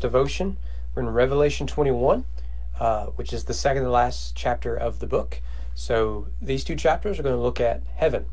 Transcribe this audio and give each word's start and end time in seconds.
devotion. 0.00 0.56
We're 0.94 1.02
in 1.02 1.10
Revelation 1.10 1.66
21, 1.66 2.24
uh, 2.78 3.06
which 3.06 3.32
is 3.32 3.44
the 3.44 3.54
second 3.54 3.84
to 3.84 3.90
last 3.90 4.34
chapter 4.36 4.76
of 4.76 4.98
the 4.98 5.06
book. 5.06 5.40
So 5.74 6.26
these 6.42 6.64
two 6.64 6.76
chapters 6.76 7.18
are 7.18 7.22
going 7.22 7.36
to 7.36 7.40
look 7.40 7.60
at 7.60 7.82
heaven. 7.96 8.26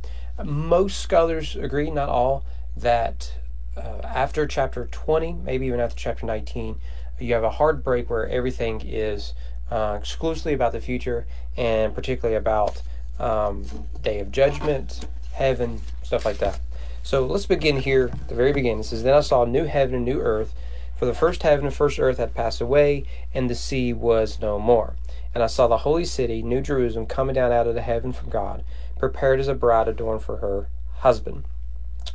Most 0.43 0.99
scholars 0.99 1.55
agree, 1.55 1.91
not 1.91 2.09
all, 2.09 2.43
that 2.75 3.33
uh, 3.77 4.01
after 4.03 4.47
chapter 4.47 4.87
20, 4.91 5.33
maybe 5.33 5.67
even 5.67 5.79
after 5.79 5.95
chapter 5.95 6.25
19, 6.25 6.77
you 7.19 7.33
have 7.33 7.43
a 7.43 7.51
hard 7.51 7.83
break 7.83 8.09
where 8.09 8.27
everything 8.27 8.81
is 8.83 9.33
uh, 9.71 9.95
exclusively 9.99 10.53
about 10.53 10.71
the 10.71 10.81
future 10.81 11.25
and 11.57 11.93
particularly 11.93 12.35
about 12.35 12.81
um, 13.19 13.65
day 14.01 14.19
of 14.19 14.31
judgment, 14.31 15.07
heaven, 15.33 15.81
stuff 16.03 16.25
like 16.25 16.37
that. 16.39 16.59
So 17.03 17.25
let's 17.25 17.45
begin 17.45 17.77
here 17.77 18.11
the 18.27 18.35
very 18.35 18.51
beginning. 18.51 18.79
It 18.79 18.85
says, 18.85 19.03
Then 19.03 19.13
I 19.13 19.21
saw 19.21 19.43
a 19.43 19.47
new 19.47 19.65
heaven 19.65 19.95
and 19.95 20.05
new 20.05 20.19
earth, 20.19 20.53
for 20.95 21.05
the 21.05 21.13
first 21.13 21.43
heaven 21.43 21.65
and 21.65 21.75
first 21.75 21.99
earth 21.99 22.17
had 22.17 22.33
passed 22.33 22.61
away, 22.61 23.05
and 23.33 23.49
the 23.49 23.55
sea 23.55 23.93
was 23.93 24.39
no 24.39 24.59
more. 24.59 24.95
And 25.33 25.43
I 25.43 25.47
saw 25.47 25.67
the 25.67 25.79
holy 25.79 26.05
city, 26.05 26.41
New 26.41 26.61
Jerusalem, 26.61 27.05
coming 27.05 27.35
down 27.35 27.51
out 27.51 27.67
of 27.67 27.75
the 27.75 27.81
heaven 27.81 28.13
from 28.13 28.29
God, 28.29 28.63
prepared 28.97 29.39
as 29.39 29.47
a 29.47 29.53
bride 29.53 29.87
adorned 29.87 30.21
for 30.21 30.37
her 30.37 30.69
husband. 30.99 31.43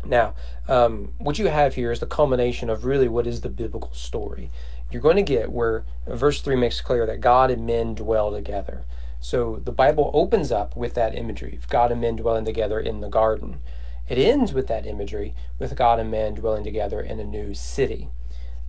Now, 0.05 0.35
um, 0.69 1.13
what 1.19 1.39
you 1.39 1.49
have 1.49 1.75
here 1.75 1.93
is 1.93 2.01
the 2.01 2.07
culmination 2.07 2.71
of 2.71 2.85
really 2.85 3.09
what 3.09 3.27
is 3.27 3.43
the 3.43 3.51
biblical 3.51 3.93
story. 3.93 4.51
You're 4.91 5.03
going 5.03 5.17
to 5.17 5.23
get 5.23 5.53
where 5.53 5.85
verse 6.07 6.41
3 6.41 6.57
makes 6.57 6.81
clear 6.81 7.07
that 7.07 7.21
God 7.21 7.51
and 7.51 7.67
men 7.67 7.95
dwell 7.95 8.33
together. 8.33 8.85
So 9.21 9.61
the 9.63 9.73
Bible 9.73 10.11
opens 10.15 10.51
up 10.51 10.75
with 10.75 10.95
that 10.95 11.15
imagery 11.15 11.55
of 11.57 11.69
God 11.69 11.93
and 11.93 12.01
men 12.01 12.17
dwelling 12.17 12.47
together 12.47 12.81
in 12.81 13.01
the 13.01 13.09
garden. 13.09 13.61
It 14.09 14.19
ends 14.19 14.55
with 14.55 14.67
that 14.69 14.87
imagery 14.87 15.35
with 15.59 15.77
God 15.77 16.01
and 16.01 16.11
men 16.11 16.35
dwelling 16.35 16.65
together 16.65 17.01
in 17.01 17.21
a 17.21 17.25
new 17.25 17.55
city. 17.55 18.09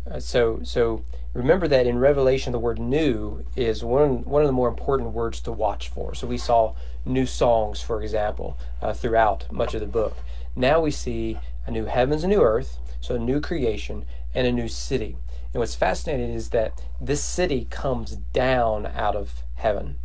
Uh, 0.10 0.20
so, 0.20 0.60
so 0.64 1.04
remember 1.34 1.68
that 1.68 1.88
in 1.88 2.00
Revelation, 2.00 2.52
the 2.52 2.60
word 2.60 2.80
"new" 2.80 3.46
is 3.56 3.84
one 3.84 4.24
one 4.24 4.42
of 4.42 4.48
the 4.48 4.54
more 4.54 4.68
important 4.68 5.12
words 5.12 5.40
to 5.42 5.52
watch 5.52 5.90
for. 5.90 6.16
So 6.16 6.28
we 6.28 6.38
saw 6.38 6.74
new 7.06 7.26
songs, 7.26 7.82
for 7.82 8.02
example, 8.02 8.58
uh, 8.82 8.94
throughout 8.94 9.52
much 9.52 9.74
of 9.74 9.82
the 9.82 9.88
book. 9.88 10.18
Now 10.56 10.82
we 10.82 10.92
see 10.92 11.38
a 11.66 11.72
new 11.72 11.86
heavens, 11.86 12.24
a 12.24 12.28
new 12.28 12.42
earth, 12.42 12.78
so 13.00 13.16
a 13.16 13.20
new 13.20 13.40
creation 13.40 14.06
and 14.34 14.48
a 14.48 14.52
new 14.52 14.68
city. 14.68 15.18
And 15.54 15.60
what's 15.60 15.76
fascinating 15.76 16.34
is 16.34 16.50
that 16.50 16.82
this 17.00 17.24
city 17.24 17.68
comes 17.70 18.16
down 18.34 18.86
out 18.86 19.16
of 19.16 19.44
heaven. 19.56 19.98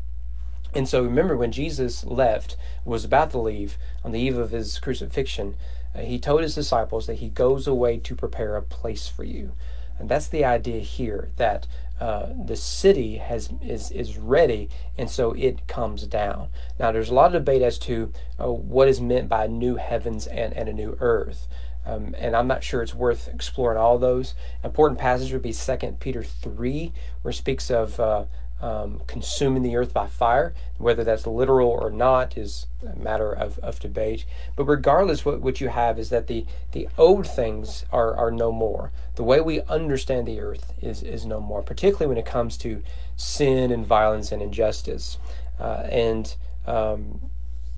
And 0.74 0.88
so 0.88 1.02
remember 1.02 1.36
when 1.36 1.52
Jesus 1.52 2.04
left, 2.04 2.56
was 2.84 3.04
about 3.04 3.30
to 3.30 3.38
leave 3.38 3.78
on 4.04 4.12
the 4.12 4.20
eve 4.20 4.36
of 4.36 4.50
his 4.50 4.78
crucifixion, 4.78 5.56
uh, 5.94 6.00
he 6.00 6.18
told 6.18 6.42
his 6.42 6.54
disciples 6.54 7.06
that 7.06 7.14
he 7.14 7.28
goes 7.28 7.66
away 7.66 7.98
to 7.98 8.14
prepare 8.14 8.56
a 8.56 8.62
place 8.62 9.08
for 9.08 9.24
you. 9.24 9.52
And 9.98 10.08
that's 10.08 10.28
the 10.28 10.44
idea 10.44 10.80
here 10.80 11.30
that 11.36 11.66
uh, 12.00 12.26
the 12.44 12.56
city 12.56 13.16
has 13.16 13.48
is 13.62 13.90
is 13.90 14.18
ready, 14.18 14.68
and 14.98 15.10
so 15.10 15.32
it 15.32 15.66
comes 15.66 16.06
down. 16.06 16.48
Now, 16.78 16.92
there's 16.92 17.08
a 17.08 17.14
lot 17.14 17.34
of 17.34 17.44
debate 17.44 17.62
as 17.62 17.78
to 17.80 18.12
uh, 18.38 18.52
what 18.52 18.88
is 18.88 19.00
meant 19.00 19.28
by 19.30 19.46
new 19.46 19.76
heavens 19.76 20.26
and, 20.26 20.52
and 20.52 20.68
a 20.68 20.74
new 20.74 20.96
earth. 21.00 21.48
Um, 21.86 22.14
and 22.18 22.34
I'm 22.36 22.48
not 22.48 22.64
sure 22.64 22.82
it's 22.82 22.94
worth 22.94 23.28
exploring 23.28 23.78
all 23.78 23.96
those. 23.96 24.34
Important 24.64 24.98
passage 25.00 25.32
would 25.32 25.40
be 25.40 25.52
Second 25.52 26.00
Peter 26.00 26.22
three, 26.22 26.92
where 27.22 27.30
it 27.30 27.34
speaks 27.34 27.70
of 27.70 27.98
uh, 27.98 28.24
um, 28.60 29.02
consuming 29.06 29.62
the 29.62 29.76
earth 29.76 29.92
by 29.92 30.06
fire. 30.06 30.54
Whether 30.78 31.04
that's 31.04 31.26
literal 31.26 31.68
or 31.68 31.90
not 31.90 32.36
is 32.36 32.66
a 32.86 32.96
matter 32.96 33.32
of, 33.32 33.58
of 33.60 33.80
debate. 33.80 34.24
But 34.54 34.64
regardless, 34.64 35.24
what, 35.24 35.40
what 35.40 35.60
you 35.60 35.68
have 35.68 35.98
is 35.98 36.10
that 36.10 36.26
the, 36.26 36.46
the 36.72 36.88
old 36.98 37.26
things 37.26 37.84
are, 37.92 38.14
are 38.14 38.30
no 38.30 38.52
more. 38.52 38.92
The 39.16 39.24
way 39.24 39.40
we 39.40 39.62
understand 39.62 40.26
the 40.26 40.40
earth 40.40 40.72
is, 40.80 41.02
is 41.02 41.24
no 41.24 41.40
more, 41.40 41.62
particularly 41.62 42.06
when 42.06 42.18
it 42.18 42.26
comes 42.26 42.56
to 42.58 42.82
sin 43.16 43.70
and 43.70 43.86
violence 43.86 44.32
and 44.32 44.42
injustice. 44.42 45.18
Uh, 45.58 45.86
and 45.90 46.34
um, 46.66 47.20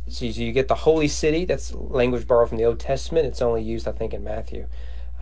so 0.08 0.24
you 0.24 0.52
get 0.52 0.68
the 0.68 0.74
holy 0.74 1.08
city, 1.08 1.44
that's 1.44 1.72
language 1.74 2.26
borrowed 2.26 2.48
from 2.48 2.58
the 2.58 2.64
Old 2.64 2.80
Testament. 2.80 3.26
It's 3.26 3.42
only 3.42 3.62
used, 3.62 3.86
I 3.86 3.92
think, 3.92 4.14
in 4.14 4.24
Matthew. 4.24 4.66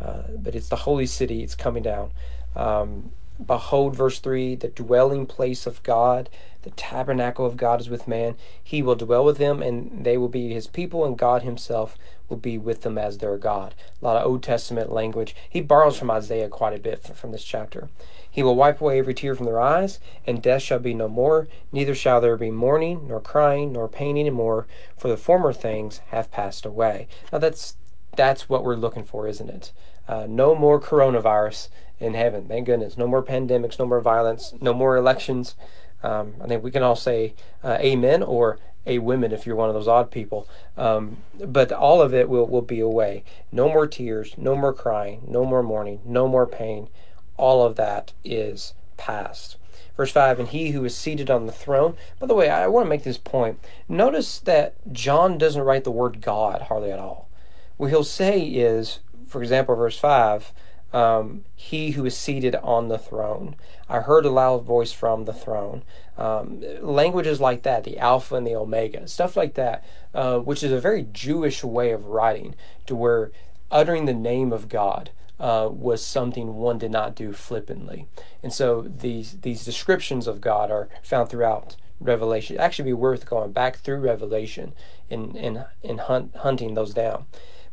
Uh, 0.00 0.22
but 0.38 0.54
it's 0.54 0.68
the 0.68 0.76
holy 0.76 1.06
city, 1.06 1.42
it's 1.42 1.54
coming 1.54 1.82
down. 1.82 2.10
Um, 2.54 3.10
Behold, 3.44 3.94
verse 3.94 4.18
3 4.18 4.54
the 4.54 4.68
dwelling 4.68 5.26
place 5.26 5.66
of 5.66 5.82
God, 5.82 6.30
the 6.62 6.70
tabernacle 6.70 7.46
of 7.46 7.56
God 7.56 7.80
is 7.80 7.88
with 7.88 8.08
man. 8.08 8.34
He 8.62 8.82
will 8.82 8.96
dwell 8.96 9.24
with 9.24 9.38
them, 9.38 9.62
and 9.62 10.04
they 10.04 10.16
will 10.16 10.28
be 10.28 10.52
his 10.52 10.66
people, 10.66 11.04
and 11.04 11.16
God 11.16 11.42
himself 11.42 11.96
will 12.28 12.36
be 12.36 12.58
with 12.58 12.82
them 12.82 12.98
as 12.98 13.18
their 13.18 13.36
God. 13.36 13.74
A 14.00 14.04
lot 14.04 14.16
of 14.16 14.26
Old 14.26 14.42
Testament 14.42 14.90
language. 14.90 15.36
He 15.48 15.60
borrows 15.60 15.98
from 15.98 16.10
Isaiah 16.10 16.48
quite 16.48 16.74
a 16.74 16.80
bit 16.80 17.04
from 17.04 17.30
this 17.30 17.44
chapter. 17.44 17.88
He 18.28 18.42
will 18.42 18.56
wipe 18.56 18.80
away 18.80 18.98
every 18.98 19.14
tear 19.14 19.34
from 19.34 19.46
their 19.46 19.60
eyes, 19.60 20.00
and 20.26 20.42
death 20.42 20.62
shall 20.62 20.78
be 20.78 20.92
no 20.92 21.08
more, 21.08 21.46
neither 21.70 21.94
shall 21.94 22.20
there 22.20 22.36
be 22.36 22.50
mourning, 22.50 23.06
nor 23.08 23.20
crying, 23.20 23.72
nor 23.72 23.88
pain 23.88 24.16
any 24.16 24.30
more, 24.30 24.66
for 24.96 25.08
the 25.08 25.16
former 25.16 25.52
things 25.52 26.00
have 26.08 26.32
passed 26.32 26.66
away. 26.66 27.06
Now 27.32 27.38
that's 27.38 27.76
that's 28.16 28.48
what 28.48 28.64
we're 28.64 28.76
looking 28.76 29.04
for, 29.04 29.28
isn't 29.28 29.50
it? 29.50 29.72
Uh, 30.08 30.26
no 30.28 30.54
more 30.54 30.80
coronavirus 30.80 31.68
in 31.98 32.14
heaven. 32.14 32.46
Thank 32.46 32.66
goodness. 32.66 32.96
No 32.96 33.06
more 33.06 33.22
pandemics, 33.22 33.78
no 33.78 33.86
more 33.86 34.00
violence, 34.00 34.54
no 34.60 34.74
more 34.74 34.96
elections. 34.96 35.54
Um, 36.02 36.34
I 36.42 36.46
think 36.46 36.62
we 36.62 36.70
can 36.70 36.82
all 36.82 36.96
say 36.96 37.34
uh, 37.64 37.78
amen 37.80 38.22
or 38.22 38.58
a 38.86 38.98
women 38.98 39.32
if 39.32 39.46
you're 39.46 39.56
one 39.56 39.68
of 39.68 39.74
those 39.74 39.88
odd 39.88 40.10
people. 40.10 40.46
Um, 40.76 41.18
but 41.44 41.72
all 41.72 42.00
of 42.00 42.14
it 42.14 42.28
will, 42.28 42.46
will 42.46 42.62
be 42.62 42.80
away. 42.80 43.24
No 43.50 43.68
more 43.68 43.86
tears, 43.86 44.34
no 44.36 44.54
more 44.54 44.72
crying, 44.72 45.22
no 45.26 45.44
more 45.44 45.62
mourning, 45.62 46.00
no 46.04 46.28
more 46.28 46.46
pain. 46.46 46.88
All 47.36 47.66
of 47.66 47.76
that 47.76 48.12
is 48.24 48.74
past. 48.96 49.56
Verse 49.96 50.12
5 50.12 50.38
And 50.38 50.48
he 50.48 50.70
who 50.70 50.84
is 50.84 50.96
seated 50.96 51.30
on 51.30 51.46
the 51.46 51.52
throne. 51.52 51.96
By 52.20 52.26
the 52.26 52.34
way, 52.34 52.48
I 52.48 52.66
want 52.68 52.84
to 52.84 52.90
make 52.90 53.02
this 53.02 53.18
point. 53.18 53.58
Notice 53.88 54.38
that 54.40 54.74
John 54.92 55.38
doesn't 55.38 55.62
write 55.62 55.84
the 55.84 55.90
word 55.90 56.20
God 56.20 56.62
hardly 56.62 56.92
at 56.92 56.98
all. 56.98 57.28
What 57.76 57.90
he'll 57.90 58.04
say 58.04 58.42
is, 58.42 59.00
for 59.26 59.42
example, 59.42 59.74
verse 59.74 59.98
5 59.98 60.52
um, 60.92 61.44
he 61.54 61.92
who 61.92 62.04
is 62.04 62.16
seated 62.16 62.54
on 62.56 62.88
the 62.88 62.98
throne. 62.98 63.56
I 63.88 64.00
heard 64.00 64.24
a 64.24 64.30
loud 64.30 64.64
voice 64.64 64.92
from 64.92 65.24
the 65.24 65.32
throne. 65.32 65.82
Um, 66.16 66.62
languages 66.80 67.40
like 67.40 67.62
that, 67.62 67.84
the 67.84 67.98
Alpha 67.98 68.36
and 68.36 68.46
the 68.46 68.56
Omega, 68.56 69.06
stuff 69.08 69.36
like 69.36 69.54
that, 69.54 69.84
uh, 70.14 70.38
which 70.38 70.62
is 70.62 70.72
a 70.72 70.80
very 70.80 71.06
Jewish 71.12 71.62
way 71.62 71.90
of 71.90 72.06
writing, 72.06 72.54
to 72.86 72.96
where 72.96 73.32
uttering 73.70 74.06
the 74.06 74.14
name 74.14 74.52
of 74.52 74.68
God 74.68 75.10
uh, 75.38 75.68
was 75.70 76.04
something 76.04 76.54
one 76.54 76.78
did 76.78 76.90
not 76.90 77.14
do 77.14 77.32
flippantly. 77.32 78.06
And 78.42 78.52
so 78.52 78.82
these 78.82 79.40
these 79.42 79.64
descriptions 79.64 80.26
of 80.26 80.40
God 80.40 80.70
are 80.70 80.88
found 81.02 81.28
throughout 81.28 81.76
Revelation. 82.00 82.54
It'd 82.54 82.64
actually 82.64 82.90
be 82.90 82.94
worth 82.94 83.28
going 83.28 83.52
back 83.52 83.76
through 83.76 83.98
Revelation 83.98 84.72
and 85.10 85.36
and, 85.36 85.66
and 85.84 86.00
hunt, 86.00 86.36
hunting 86.36 86.74
those 86.74 86.94
down. 86.94 87.26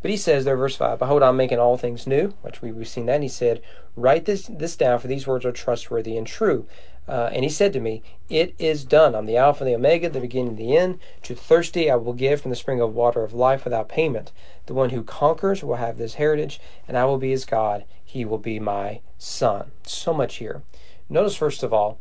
But 0.03 0.11
he 0.11 0.17
says 0.17 0.43
there, 0.43 0.57
verse 0.57 0.75
5, 0.75 0.99
Behold, 0.99 1.23
I'm 1.23 1.37
making 1.37 1.59
all 1.59 1.77
things 1.77 2.05
new, 2.05 2.33
which 2.41 2.61
we, 2.61 2.67
have 2.67 2.87
seen 2.89 3.05
that. 3.05 3.15
And 3.15 3.23
he 3.23 3.29
said, 3.29 3.61
Write 3.95 4.25
this, 4.25 4.47
this 4.47 4.75
down, 4.75 4.99
for 4.99 5.07
these 5.07 5.25
words 5.25 5.45
are 5.45 5.53
trustworthy 5.53 6.17
and 6.17 6.27
true. 6.27 6.67
Uh, 7.07 7.29
and 7.31 7.43
he 7.43 7.49
said 7.49 7.71
to 7.71 7.79
me, 7.79 8.03
It 8.27 8.53
is 8.59 8.83
done. 8.83 9.15
I'm 9.15 9.25
the 9.25 9.37
Alpha 9.37 9.63
and 9.63 9.71
the 9.71 9.75
Omega, 9.75 10.09
the 10.09 10.19
beginning 10.19 10.49
and 10.49 10.57
the 10.57 10.75
end. 10.75 10.99
To 11.23 11.33
thirsty 11.33 11.89
I 11.89 11.95
will 11.95 12.11
give 12.11 12.41
from 12.41 12.51
the 12.51 12.57
spring 12.57 12.81
of 12.81 12.93
water 12.93 13.23
of 13.23 13.33
life 13.33 13.63
without 13.63 13.87
payment. 13.87 14.33
The 14.65 14.73
one 14.73 14.89
who 14.89 15.03
conquers 15.03 15.63
will 15.63 15.77
have 15.77 15.97
this 15.97 16.15
heritage, 16.15 16.59
and 16.85 16.97
I 16.97 17.05
will 17.05 17.17
be 17.17 17.31
his 17.31 17.45
God. 17.45 17.85
He 18.03 18.25
will 18.25 18.37
be 18.37 18.59
my 18.59 18.99
son. 19.17 19.71
So 19.87 20.13
much 20.13 20.35
here. 20.35 20.63
Notice, 21.07 21.37
first 21.37 21.63
of 21.63 21.71
all, 21.71 21.97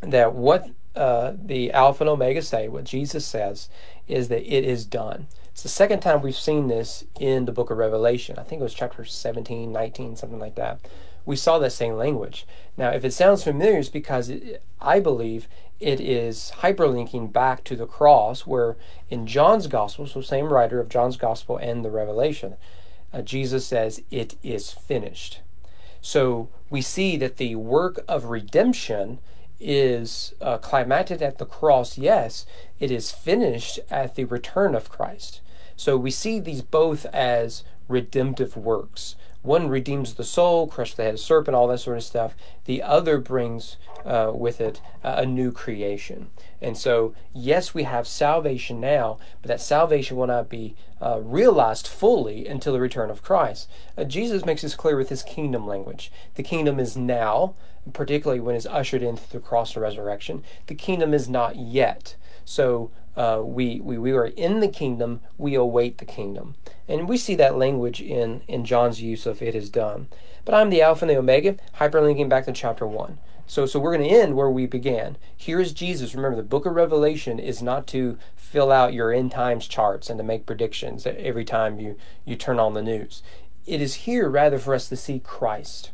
that 0.00 0.32
what 0.32 0.70
uh, 0.94 1.32
the 1.36 1.72
Alpha 1.72 2.04
and 2.04 2.10
Omega 2.10 2.40
say, 2.40 2.68
what 2.68 2.84
Jesus 2.84 3.26
says, 3.26 3.68
is 4.06 4.28
that 4.28 4.42
it 4.42 4.64
is 4.64 4.84
done. 4.84 5.26
It's 5.56 5.62
the 5.62 5.70
second 5.70 6.00
time 6.00 6.20
we've 6.20 6.36
seen 6.36 6.68
this 6.68 7.04
in 7.18 7.46
the 7.46 7.50
book 7.50 7.70
of 7.70 7.78
Revelation. 7.78 8.38
I 8.38 8.42
think 8.42 8.60
it 8.60 8.62
was 8.62 8.74
chapter 8.74 9.06
17, 9.06 9.72
19, 9.72 10.14
something 10.14 10.38
like 10.38 10.54
that. 10.56 10.86
We 11.24 11.34
saw 11.34 11.58
that 11.58 11.70
same 11.70 11.94
language. 11.94 12.46
Now, 12.76 12.90
if 12.90 13.06
it 13.06 13.14
sounds 13.14 13.42
familiar, 13.42 13.78
it's 13.78 13.88
because 13.88 14.28
it, 14.28 14.62
I 14.82 15.00
believe 15.00 15.48
it 15.80 15.98
is 15.98 16.52
hyperlinking 16.58 17.32
back 17.32 17.64
to 17.64 17.74
the 17.74 17.86
cross, 17.86 18.46
where 18.46 18.76
in 19.08 19.26
John's 19.26 19.66
gospel, 19.66 20.06
so 20.06 20.20
same 20.20 20.52
writer 20.52 20.78
of 20.78 20.90
John's 20.90 21.16
gospel 21.16 21.56
and 21.56 21.82
the 21.82 21.90
Revelation, 21.90 22.56
uh, 23.14 23.22
Jesus 23.22 23.66
says, 23.66 24.02
It 24.10 24.36
is 24.42 24.72
finished. 24.72 25.40
So 26.02 26.50
we 26.68 26.82
see 26.82 27.16
that 27.16 27.38
the 27.38 27.56
work 27.56 28.04
of 28.06 28.26
redemption 28.26 29.20
is 29.58 30.34
uh, 30.42 30.58
climactic 30.58 31.22
at 31.22 31.38
the 31.38 31.46
cross, 31.46 31.96
yes, 31.96 32.44
it 32.78 32.90
is 32.90 33.10
finished 33.10 33.80
at 33.90 34.16
the 34.16 34.24
return 34.24 34.74
of 34.74 34.90
Christ. 34.90 35.40
So 35.76 35.96
we 35.96 36.10
see 36.10 36.40
these 36.40 36.62
both 36.62 37.06
as 37.06 37.62
redemptive 37.88 38.56
works, 38.56 39.14
One 39.46 39.68
redeems 39.68 40.14
the 40.14 40.24
soul, 40.24 40.66
crushes 40.66 40.96
the 40.96 41.04
head 41.04 41.14
of 41.14 41.20
serpent, 41.20 41.54
all 41.54 41.68
that 41.68 41.78
sort 41.78 41.96
of 41.96 42.02
stuff. 42.02 42.34
The 42.64 42.82
other 42.82 43.16
brings 43.18 43.76
uh, 44.04 44.32
with 44.34 44.60
it 44.60 44.80
a 45.04 45.24
new 45.24 45.52
creation. 45.52 46.30
And 46.60 46.76
so, 46.76 47.14
yes, 47.32 47.72
we 47.72 47.84
have 47.84 48.08
salvation 48.08 48.80
now, 48.80 49.18
but 49.40 49.48
that 49.48 49.60
salvation 49.60 50.16
will 50.16 50.26
not 50.26 50.48
be 50.48 50.74
uh, 51.00 51.20
realized 51.22 51.86
fully 51.86 52.48
until 52.48 52.72
the 52.72 52.80
return 52.80 53.08
of 53.08 53.22
Christ. 53.22 53.70
Uh, 53.96 54.02
Jesus 54.02 54.44
makes 54.44 54.62
this 54.62 54.74
clear 54.74 54.96
with 54.96 55.10
his 55.10 55.22
kingdom 55.22 55.64
language. 55.64 56.10
The 56.34 56.42
kingdom 56.42 56.80
is 56.80 56.96
now, 56.96 57.54
particularly 57.92 58.40
when 58.40 58.56
it's 58.56 58.66
ushered 58.66 59.02
in 59.04 59.16
through 59.16 59.38
the 59.38 59.46
cross 59.46 59.76
and 59.76 59.82
resurrection. 59.82 60.42
The 60.66 60.74
kingdom 60.74 61.14
is 61.14 61.28
not 61.28 61.54
yet. 61.54 62.16
So 62.44 62.90
uh, 63.16 63.40
we, 63.42 63.80
we, 63.80 63.96
we 63.98 64.12
are 64.12 64.26
in 64.26 64.60
the 64.60 64.68
kingdom, 64.68 65.20
we 65.38 65.54
await 65.54 65.98
the 65.98 66.04
kingdom. 66.04 66.54
And 66.88 67.08
we 67.08 67.16
see 67.16 67.34
that 67.36 67.56
language 67.56 68.00
in, 68.00 68.42
in 68.46 68.64
John's 68.64 69.00
use 69.00 69.26
of 69.26 69.42
it 69.42 69.54
is 69.54 69.70
done. 69.70 70.08
But 70.44 70.54
I'm 70.54 70.70
the 70.70 70.82
Alpha 70.82 71.04
and 71.04 71.10
the 71.10 71.18
Omega, 71.18 71.56
hyperlinking 71.78 72.28
back 72.28 72.44
to 72.44 72.52
chapter 72.52 72.86
1. 72.86 73.18
So, 73.48 73.64
so 73.64 73.78
we're 73.78 73.96
going 73.96 74.08
to 74.08 74.14
end 74.14 74.34
where 74.34 74.50
we 74.50 74.66
began. 74.66 75.16
Here 75.36 75.60
is 75.60 75.72
Jesus. 75.72 76.14
Remember, 76.14 76.36
the 76.36 76.42
book 76.42 76.66
of 76.66 76.74
Revelation 76.74 77.38
is 77.38 77.62
not 77.62 77.86
to 77.88 78.18
fill 78.34 78.72
out 78.72 78.92
your 78.92 79.12
end 79.12 79.30
times 79.30 79.68
charts 79.68 80.10
and 80.10 80.18
to 80.18 80.24
make 80.24 80.46
predictions 80.46 81.06
every 81.06 81.44
time 81.44 81.78
you, 81.78 81.96
you 82.24 82.36
turn 82.36 82.58
on 82.58 82.74
the 82.74 82.82
news. 82.82 83.22
It 83.64 83.80
is 83.80 83.94
here 83.94 84.28
rather 84.28 84.58
for 84.58 84.74
us 84.74 84.88
to 84.88 84.96
see 84.96 85.20
Christ, 85.20 85.90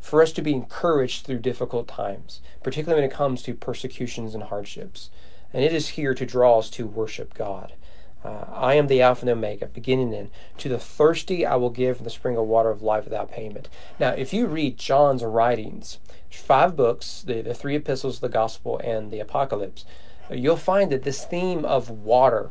for 0.00 0.22
us 0.22 0.32
to 0.32 0.42
be 0.42 0.52
encouraged 0.52 1.24
through 1.24 1.38
difficult 1.38 1.88
times, 1.88 2.40
particularly 2.62 3.02
when 3.02 3.10
it 3.10 3.14
comes 3.14 3.42
to 3.42 3.54
persecutions 3.54 4.34
and 4.34 4.44
hardships. 4.44 5.10
And 5.54 5.64
it 5.64 5.72
is 5.72 5.90
here 5.90 6.14
to 6.14 6.26
draw 6.26 6.58
us 6.58 6.68
to 6.70 6.86
worship 6.86 7.32
God. 7.32 7.72
Uh, 8.24 8.44
I 8.52 8.74
am 8.74 8.88
the 8.88 9.00
Alpha 9.02 9.22
and 9.22 9.30
Omega, 9.30 9.66
beginning 9.66 10.12
and 10.14 10.30
To 10.58 10.68
the 10.68 10.78
thirsty 10.78 11.46
I 11.46 11.56
will 11.56 11.70
give 11.70 12.02
the 12.02 12.10
spring 12.10 12.36
of 12.36 12.46
water 12.46 12.70
of 12.70 12.82
life 12.82 13.04
without 13.04 13.30
payment. 13.30 13.68
Now, 14.00 14.10
if 14.10 14.32
you 14.32 14.46
read 14.46 14.78
John's 14.78 15.22
writings, 15.22 16.00
five 16.30 16.74
books, 16.74 17.22
the, 17.22 17.42
the 17.42 17.54
three 17.54 17.76
epistles, 17.76 18.20
the 18.20 18.28
gospel, 18.28 18.80
and 18.82 19.10
the 19.10 19.20
apocalypse, 19.20 19.84
you'll 20.30 20.56
find 20.56 20.90
that 20.90 21.04
this 21.04 21.24
theme 21.24 21.64
of 21.64 21.90
water 21.90 22.50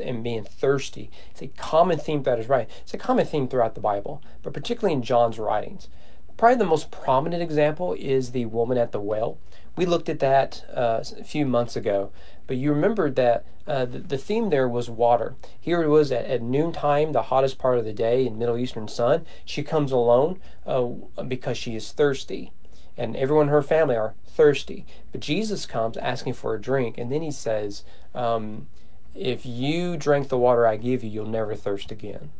and 0.00 0.22
being 0.22 0.44
thirsty 0.44 1.10
is 1.34 1.42
a 1.42 1.48
common 1.48 1.98
theme 1.98 2.22
that 2.22 2.38
is 2.38 2.48
right. 2.48 2.68
It's 2.82 2.94
a 2.94 2.98
common 2.98 3.26
theme 3.26 3.48
throughout 3.48 3.74
the 3.74 3.80
Bible, 3.80 4.22
but 4.42 4.52
particularly 4.52 4.94
in 4.94 5.02
John's 5.02 5.38
writings. 5.38 5.88
Probably 6.36 6.58
the 6.58 6.64
most 6.64 6.90
prominent 6.90 7.42
example 7.42 7.94
is 7.98 8.32
the 8.32 8.46
woman 8.46 8.76
at 8.76 8.92
the 8.92 9.00
well. 9.00 9.38
We 9.76 9.86
looked 9.86 10.08
at 10.08 10.20
that 10.20 10.64
uh, 10.74 11.02
a 11.18 11.24
few 11.24 11.46
months 11.46 11.76
ago, 11.76 12.12
but 12.46 12.56
you 12.56 12.72
remember 12.72 13.10
that 13.10 13.44
uh, 13.66 13.86
the, 13.86 13.98
the, 13.98 14.18
theme 14.18 14.50
there 14.50 14.68
was 14.68 14.90
water. 14.90 15.34
Here 15.58 15.82
it 15.82 15.88
was 15.88 16.12
at, 16.12 16.26
at, 16.26 16.42
noontime, 16.42 17.12
the 17.12 17.22
hottest 17.22 17.58
part 17.58 17.78
of 17.78 17.84
the 17.84 17.92
day 17.92 18.26
in 18.26 18.38
Middle 18.38 18.58
Eastern 18.58 18.88
sun. 18.88 19.24
She 19.44 19.62
comes 19.62 19.90
alone 19.90 20.38
uh, 20.66 20.84
because 21.26 21.56
she 21.56 21.74
is 21.74 21.90
thirsty 21.90 22.52
and 22.96 23.16
everyone 23.16 23.46
in 23.46 23.52
her 23.52 23.62
family 23.62 23.96
are 23.96 24.14
thirsty. 24.26 24.86
But 25.12 25.20
Jesus 25.20 25.66
comes 25.66 25.96
asking 25.96 26.34
for 26.34 26.54
a 26.54 26.60
drink, 26.60 26.98
and 26.98 27.10
then 27.10 27.22
he 27.22 27.30
says, 27.30 27.84
um, 28.14 28.68
If 29.14 29.44
you 29.44 29.96
drink 29.96 30.28
the 30.28 30.38
water 30.38 30.66
I 30.66 30.76
give 30.76 31.02
you, 31.02 31.10
you'll 31.10 31.26
never 31.26 31.54
thirst 31.54 31.90
again. 31.90 32.30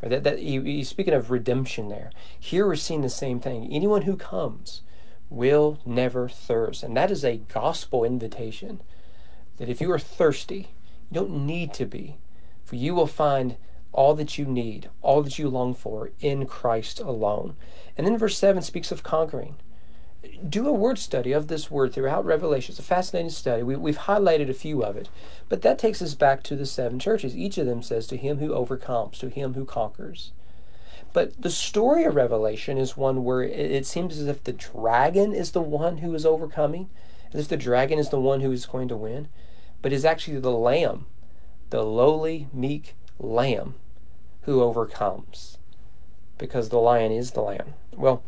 That, 0.00 0.24
that, 0.24 0.38
he, 0.38 0.60
he's 0.60 0.88
speaking 0.88 1.14
of 1.14 1.30
redemption 1.30 1.88
there. 1.88 2.10
Here 2.38 2.66
we're 2.66 2.76
seeing 2.76 3.00
the 3.00 3.08
same 3.08 3.40
thing. 3.40 3.68
Anyone 3.72 4.02
who 4.02 4.16
comes 4.16 4.82
will 5.34 5.78
never 5.84 6.28
thirst. 6.28 6.82
And 6.82 6.96
that 6.96 7.10
is 7.10 7.24
a 7.24 7.36
gospel 7.36 8.04
invitation 8.04 8.80
that 9.56 9.68
if 9.68 9.80
you 9.80 9.90
are 9.90 9.98
thirsty, 9.98 10.74
you 11.10 11.14
don't 11.14 11.46
need 11.46 11.72
to 11.74 11.86
be, 11.86 12.16
for 12.64 12.76
you 12.76 12.94
will 12.94 13.06
find 13.06 13.56
all 13.92 14.14
that 14.14 14.38
you 14.38 14.44
need, 14.44 14.90
all 15.02 15.22
that 15.22 15.38
you 15.38 15.48
long 15.48 15.74
for 15.74 16.10
in 16.20 16.46
Christ 16.46 17.00
alone. 17.00 17.54
And 17.96 18.06
then 18.06 18.18
verse 18.18 18.36
7 18.38 18.62
speaks 18.62 18.90
of 18.90 19.02
conquering 19.02 19.56
do 20.48 20.66
a 20.66 20.72
word 20.72 20.98
study 20.98 21.32
of 21.32 21.48
this 21.48 21.70
word 21.70 21.92
throughout 21.92 22.24
Revelation. 22.24 22.72
It's 22.72 22.78
a 22.78 22.82
fascinating 22.82 23.30
study. 23.30 23.62
We, 23.62 23.92
have 23.92 24.04
highlighted 24.04 24.48
a 24.48 24.54
few 24.54 24.82
of 24.82 24.96
it. 24.96 25.08
But 25.48 25.62
that 25.62 25.78
takes 25.78 26.00
us 26.02 26.14
back 26.14 26.42
to 26.44 26.56
the 26.56 26.66
seven 26.66 26.98
churches. 26.98 27.36
Each 27.36 27.58
of 27.58 27.66
them 27.66 27.82
says, 27.82 28.06
To 28.06 28.16
him 28.16 28.38
who 28.38 28.52
overcomes, 28.52 29.18
to 29.18 29.28
him 29.28 29.54
who 29.54 29.64
conquers. 29.64 30.32
But 31.14 31.40
the 31.40 31.48
story 31.48 32.02
of 32.04 32.16
Revelation 32.16 32.76
is 32.76 32.96
one 32.96 33.22
where 33.22 33.40
it 33.40 33.86
seems 33.86 34.18
as 34.18 34.26
if 34.26 34.42
the 34.42 34.52
dragon 34.52 35.32
is 35.32 35.52
the 35.52 35.62
one 35.62 35.98
who 35.98 36.12
is 36.12 36.26
overcoming, 36.26 36.90
as 37.32 37.42
if 37.42 37.48
the 37.48 37.56
dragon 37.56 38.00
is 38.00 38.10
the 38.10 38.20
one 38.20 38.40
who 38.40 38.50
is 38.50 38.66
going 38.66 38.88
to 38.88 38.96
win, 38.96 39.28
but 39.80 39.92
is 39.92 40.04
actually 40.04 40.40
the 40.40 40.50
lamb, 40.50 41.06
the 41.70 41.84
lowly, 41.84 42.48
meek 42.52 42.96
lamb, 43.20 43.76
who 44.42 44.60
overcomes. 44.60 45.56
Because 46.36 46.70
the 46.70 46.80
lion 46.80 47.12
is 47.12 47.30
the 47.30 47.42
lamb. 47.42 47.74
Well, 47.96 48.24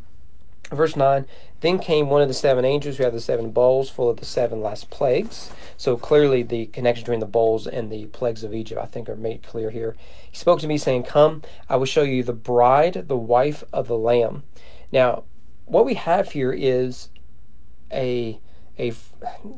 Verse 0.70 0.96
9 0.96 1.26
Then 1.60 1.78
came 1.78 2.08
one 2.08 2.22
of 2.22 2.28
the 2.28 2.34
seven 2.34 2.64
angels 2.64 2.96
who 2.96 3.04
had 3.04 3.12
the 3.12 3.20
seven 3.20 3.50
bowls 3.50 3.88
full 3.88 4.10
of 4.10 4.18
the 4.18 4.24
seven 4.24 4.60
last 4.60 4.90
plagues. 4.90 5.50
So 5.76 5.96
clearly, 5.96 6.42
the 6.42 6.66
connection 6.66 7.04
between 7.04 7.20
the 7.20 7.26
bowls 7.26 7.66
and 7.66 7.90
the 7.90 8.06
plagues 8.06 8.42
of 8.42 8.54
Egypt, 8.54 8.80
I 8.80 8.86
think, 8.86 9.08
are 9.08 9.16
made 9.16 9.42
clear 9.42 9.70
here. 9.70 9.96
He 10.30 10.36
spoke 10.36 10.60
to 10.60 10.66
me, 10.66 10.78
saying, 10.78 11.04
Come, 11.04 11.42
I 11.68 11.76
will 11.76 11.86
show 11.86 12.02
you 12.02 12.22
the 12.22 12.32
bride, 12.32 13.08
the 13.08 13.16
wife 13.16 13.62
of 13.72 13.86
the 13.86 13.98
Lamb. 13.98 14.42
Now, 14.90 15.24
what 15.66 15.84
we 15.84 15.94
have 15.94 16.32
here 16.32 16.52
is 16.52 17.10
a 17.92 18.40
a 18.78 18.92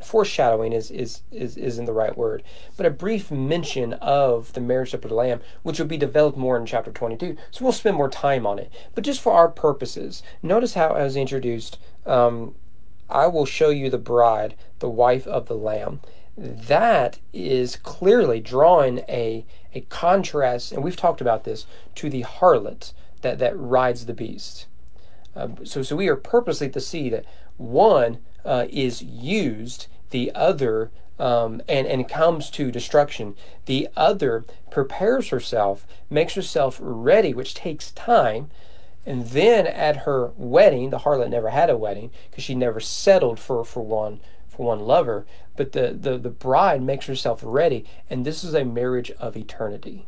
foreshadowing 0.02 0.72
is, 0.72 0.90
is, 0.90 1.22
is, 1.32 1.56
isn't 1.56 1.86
the 1.86 1.92
right 1.92 2.16
word, 2.16 2.42
but 2.76 2.86
a 2.86 2.90
brief 2.90 3.30
mention 3.30 3.94
of 3.94 4.52
the 4.52 4.60
marriage 4.60 4.92
supper 4.92 5.06
of 5.06 5.10
the 5.10 5.16
Lamb, 5.16 5.40
which 5.62 5.78
will 5.78 5.86
be 5.86 5.96
developed 5.96 6.38
more 6.38 6.56
in 6.56 6.66
chapter 6.66 6.92
22. 6.92 7.36
So 7.50 7.64
we'll 7.64 7.72
spend 7.72 7.96
more 7.96 8.08
time 8.08 8.46
on 8.46 8.58
it. 8.58 8.72
But 8.94 9.04
just 9.04 9.20
for 9.20 9.32
our 9.32 9.48
purposes, 9.48 10.22
notice 10.42 10.74
how, 10.74 10.94
as 10.94 11.16
introduced, 11.16 11.78
um, 12.06 12.54
I 13.10 13.26
will 13.26 13.46
show 13.46 13.70
you 13.70 13.90
the 13.90 13.98
bride, 13.98 14.54
the 14.78 14.88
wife 14.88 15.26
of 15.26 15.48
the 15.48 15.56
Lamb. 15.56 16.00
That 16.36 17.18
is 17.32 17.74
clearly 17.74 18.40
drawing 18.40 18.98
a, 19.08 19.44
a 19.74 19.80
contrast, 19.82 20.70
and 20.70 20.84
we've 20.84 20.96
talked 20.96 21.20
about 21.20 21.42
this, 21.42 21.66
to 21.96 22.08
the 22.08 22.22
harlot 22.22 22.92
that, 23.22 23.40
that 23.40 23.58
rides 23.58 24.06
the 24.06 24.14
beast. 24.14 24.66
Um, 25.34 25.64
so, 25.66 25.82
so 25.82 25.96
we 25.96 26.08
are 26.08 26.16
purposely 26.16 26.68
to 26.70 26.80
see 26.80 27.10
that 27.10 27.24
one 27.56 28.18
uh, 28.44 28.66
is 28.70 29.02
used, 29.02 29.86
the 30.10 30.32
other 30.34 30.90
um, 31.18 31.60
and 31.68 31.86
and 31.86 32.08
comes 32.08 32.50
to 32.50 32.70
destruction. 32.70 33.34
The 33.66 33.88
other 33.96 34.44
prepares 34.70 35.28
herself, 35.28 35.86
makes 36.08 36.34
herself 36.34 36.78
ready, 36.80 37.34
which 37.34 37.54
takes 37.54 37.90
time. 37.92 38.50
And 39.06 39.28
then 39.28 39.66
at 39.66 39.98
her 39.98 40.32
wedding, 40.36 40.90
the 40.90 40.98
harlot 40.98 41.30
never 41.30 41.48
had 41.50 41.70
a 41.70 41.78
wedding 41.78 42.10
because 42.30 42.44
she 42.44 42.54
never 42.54 42.78
settled 42.78 43.40
for, 43.40 43.64
for 43.64 43.82
one 43.82 44.20
for 44.46 44.66
one 44.66 44.80
lover. 44.80 45.24
But 45.56 45.72
the, 45.72 45.96
the, 45.98 46.18
the 46.18 46.30
bride 46.30 46.82
makes 46.82 47.06
herself 47.06 47.40
ready, 47.42 47.84
and 48.10 48.24
this 48.24 48.44
is 48.44 48.54
a 48.54 48.64
marriage 48.64 49.10
of 49.12 49.36
eternity. 49.36 50.06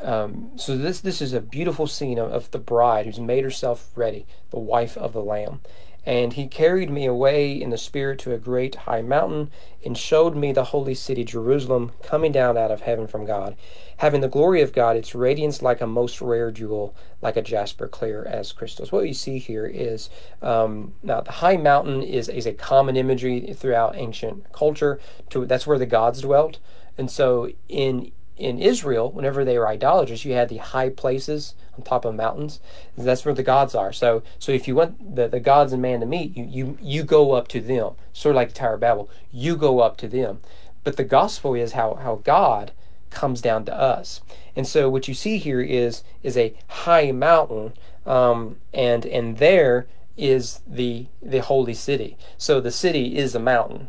Um, 0.00 0.52
so 0.56 0.78
this 0.78 1.00
this 1.00 1.20
is 1.20 1.34
a 1.34 1.42
beautiful 1.42 1.86
scene 1.86 2.18
of, 2.18 2.32
of 2.32 2.50
the 2.52 2.58
bride 2.58 3.04
who's 3.04 3.20
made 3.20 3.44
herself 3.44 3.90
ready, 3.94 4.26
the 4.50 4.58
wife 4.58 4.96
of 4.96 5.12
the 5.12 5.22
Lamb. 5.22 5.60
And 6.06 6.32
he 6.32 6.46
carried 6.46 6.90
me 6.90 7.04
away 7.04 7.52
in 7.52 7.70
the 7.70 7.78
Spirit 7.78 8.18
to 8.20 8.32
a 8.32 8.38
great 8.38 8.74
high 8.74 9.02
mountain, 9.02 9.50
and 9.84 9.96
showed 9.96 10.34
me 10.34 10.52
the 10.52 10.64
holy 10.64 10.94
city 10.94 11.24
Jerusalem 11.24 11.92
coming 12.02 12.32
down 12.32 12.56
out 12.56 12.70
of 12.70 12.82
heaven 12.82 13.06
from 13.06 13.26
God, 13.26 13.56
having 13.98 14.20
the 14.20 14.28
glory 14.28 14.62
of 14.62 14.72
God, 14.72 14.96
its 14.96 15.14
radiance 15.14 15.62
like 15.62 15.80
a 15.80 15.86
most 15.86 16.20
rare 16.20 16.50
jewel, 16.50 16.94
like 17.20 17.36
a 17.36 17.42
jasper 17.42 17.86
clear 17.86 18.24
as 18.24 18.52
crystals. 18.52 18.92
What 18.92 19.06
you 19.06 19.14
see 19.14 19.38
here 19.38 19.66
is 19.66 20.08
um, 20.40 20.94
now 21.02 21.20
the 21.20 21.32
high 21.32 21.56
mountain 21.56 22.02
is, 22.02 22.28
is 22.28 22.46
a 22.46 22.52
common 22.52 22.96
imagery 22.96 23.52
throughout 23.54 23.96
ancient 23.96 24.52
culture. 24.52 25.00
To 25.30 25.44
that's 25.44 25.66
where 25.66 25.78
the 25.78 25.86
gods 25.86 26.22
dwelt. 26.22 26.58
And 26.96 27.10
so 27.10 27.50
in 27.68 28.12
in 28.40 28.58
Israel, 28.58 29.10
whenever 29.10 29.44
they 29.44 29.58
were 29.58 29.68
idolaters, 29.68 30.24
you 30.24 30.32
had 30.32 30.48
the 30.48 30.56
high 30.56 30.88
places 30.88 31.54
on 31.76 31.82
top 31.82 32.04
of 32.04 32.14
mountains. 32.14 32.60
That's 32.96 33.24
where 33.24 33.34
the 33.34 33.42
gods 33.42 33.74
are. 33.74 33.92
So, 33.92 34.22
so 34.38 34.50
if 34.52 34.66
you 34.66 34.74
want 34.74 35.14
the, 35.16 35.28
the 35.28 35.40
gods 35.40 35.72
and 35.72 35.82
man 35.82 36.00
to 36.00 36.06
meet, 36.06 36.36
you, 36.36 36.44
you 36.44 36.78
you 36.80 37.02
go 37.02 37.32
up 37.32 37.48
to 37.48 37.60
them, 37.60 37.92
sort 38.12 38.34
of 38.34 38.36
like 38.36 38.48
the 38.48 38.54
Tower 38.54 38.74
of 38.74 38.80
Babel. 38.80 39.10
You 39.30 39.56
go 39.56 39.80
up 39.80 39.96
to 39.98 40.08
them. 40.08 40.40
But 40.82 40.96
the 40.96 41.04
gospel 41.04 41.54
is 41.54 41.72
how 41.72 41.94
how 41.94 42.16
God 42.24 42.72
comes 43.10 43.40
down 43.40 43.64
to 43.66 43.78
us. 43.78 44.20
And 44.56 44.66
so 44.66 44.88
what 44.88 45.08
you 45.08 45.14
see 45.14 45.38
here 45.38 45.60
is 45.60 46.02
is 46.22 46.36
a 46.36 46.54
high 46.68 47.12
mountain, 47.12 47.74
um, 48.06 48.56
and 48.72 49.04
and 49.04 49.38
there 49.38 49.86
is 50.16 50.60
the 50.66 51.06
the 51.20 51.40
holy 51.40 51.74
city. 51.74 52.16
So 52.38 52.60
the 52.60 52.70
city 52.70 53.16
is 53.16 53.34
a 53.34 53.40
mountain. 53.40 53.88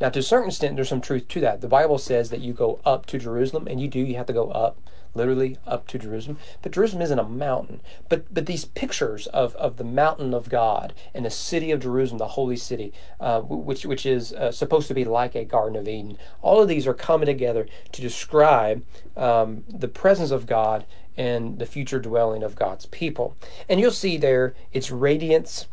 Now, 0.00 0.08
to 0.10 0.18
a 0.18 0.22
certain 0.22 0.48
extent, 0.48 0.76
there's 0.76 0.88
some 0.88 1.00
truth 1.00 1.28
to 1.28 1.40
that. 1.40 1.60
The 1.60 1.68
Bible 1.68 1.98
says 1.98 2.30
that 2.30 2.40
you 2.40 2.52
go 2.52 2.80
up 2.84 3.06
to 3.06 3.18
Jerusalem, 3.18 3.66
and 3.66 3.80
you 3.80 3.88
do. 3.88 4.00
You 4.00 4.16
have 4.16 4.26
to 4.26 4.32
go 4.32 4.50
up, 4.50 4.78
literally 5.14 5.56
up 5.66 5.86
to 5.88 5.98
Jerusalem. 5.98 6.38
But 6.62 6.72
Jerusalem 6.72 7.02
isn't 7.02 7.18
a 7.18 7.24
mountain. 7.24 7.80
But 8.08 8.32
but 8.32 8.46
these 8.46 8.64
pictures 8.64 9.26
of, 9.28 9.54
of 9.56 9.76
the 9.76 9.84
mountain 9.84 10.34
of 10.34 10.48
God 10.48 10.92
and 11.14 11.24
the 11.24 11.30
city 11.30 11.70
of 11.70 11.80
Jerusalem, 11.80 12.18
the 12.18 12.28
holy 12.28 12.56
city, 12.56 12.92
uh, 13.20 13.40
which 13.40 13.86
which 13.86 14.04
is 14.06 14.32
uh, 14.32 14.52
supposed 14.52 14.88
to 14.88 14.94
be 14.94 15.04
like 15.04 15.34
a 15.34 15.44
Garden 15.44 15.76
of 15.76 15.88
Eden. 15.88 16.18
All 16.42 16.60
of 16.60 16.68
these 16.68 16.86
are 16.86 16.94
coming 16.94 17.26
together 17.26 17.66
to 17.92 18.02
describe 18.02 18.84
um, 19.16 19.64
the 19.68 19.88
presence 19.88 20.30
of 20.30 20.46
God 20.46 20.84
and 21.16 21.58
the 21.58 21.66
future 21.66 22.00
dwelling 22.00 22.42
of 22.42 22.56
God's 22.56 22.86
people. 22.86 23.36
And 23.68 23.78
you'll 23.78 23.92
see 23.92 24.16
there 24.16 24.54
its 24.72 24.90
radiance 24.90 25.68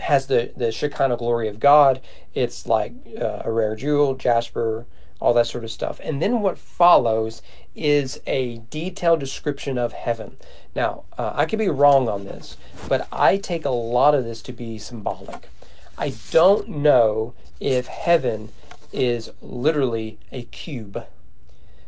has 0.00 0.26
the, 0.26 0.52
the 0.56 0.72
Shekinah 0.72 1.16
glory 1.16 1.48
of 1.48 1.60
God. 1.60 2.00
It's 2.34 2.66
like 2.66 2.92
uh, 3.20 3.42
a 3.44 3.52
rare 3.52 3.76
jewel, 3.76 4.14
jasper, 4.14 4.86
all 5.20 5.34
that 5.34 5.46
sort 5.46 5.64
of 5.64 5.70
stuff. 5.70 6.00
And 6.02 6.20
then 6.20 6.40
what 6.40 6.58
follows 6.58 7.42
is 7.76 8.20
a 8.26 8.62
detailed 8.70 9.20
description 9.20 9.78
of 9.78 9.92
heaven. 9.92 10.36
Now, 10.74 11.04
uh, 11.16 11.32
I 11.34 11.46
could 11.46 11.58
be 11.58 11.68
wrong 11.68 12.08
on 12.08 12.24
this, 12.24 12.56
but 12.88 13.06
I 13.12 13.36
take 13.36 13.64
a 13.64 13.70
lot 13.70 14.14
of 14.14 14.24
this 14.24 14.42
to 14.42 14.52
be 14.52 14.78
symbolic. 14.78 15.48
I 15.96 16.14
don't 16.30 16.68
know 16.68 17.34
if 17.60 17.86
heaven 17.86 18.48
is 18.92 19.30
literally 19.40 20.18
a 20.32 20.42
cube. 20.44 21.06